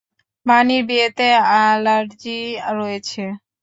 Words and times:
বানির 0.45 0.83
বিয়েতে 0.87 1.27
অ্যালার্জি 1.43 2.39
রয়েছে। 2.71 3.23